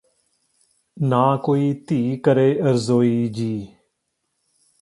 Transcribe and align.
ਨਾ 0.97 1.35
ਕੋਈ 1.37 1.73
ਧੀ 1.87 2.17
ਕਰੇ 2.17 2.51
ਅਰਜ਼ੋਈ 2.61 3.27
ਜੀ 3.27 3.67